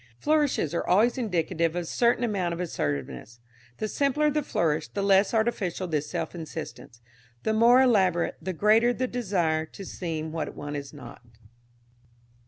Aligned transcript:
Flourishes 0.17 0.73
are 0.73 0.87
always 0.87 1.15
indicative 1.19 1.75
of 1.75 1.83
a 1.83 1.85
certain 1.85 2.23
amount 2.23 2.55
of 2.55 2.59
assertiveness. 2.59 3.39
The 3.77 3.87
simpler 3.87 4.31
the 4.31 4.41
flourish 4.41 4.87
the 4.87 5.03
less 5.03 5.31
artificial 5.31 5.87
this 5.87 6.09
self 6.09 6.33
insistence; 6.33 7.01
the 7.43 7.53
more 7.53 7.83
elaborate, 7.83 8.35
the 8.41 8.51
greater 8.53 8.93
the 8.93 9.05
desire 9.05 9.67
to 9.67 9.85
seem 9.85 10.31
what 10.31 10.55
one 10.55 10.75
is 10.75 10.91
not. 10.91 11.21